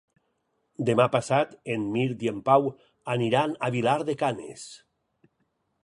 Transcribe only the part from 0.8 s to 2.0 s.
Demà passat en